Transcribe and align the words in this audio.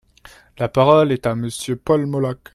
La 0.57 0.67
parole 0.67 1.11
est 1.11 1.27
à 1.27 1.35
Monsieur 1.35 1.75
Paul 1.75 2.07
Molac. 2.07 2.39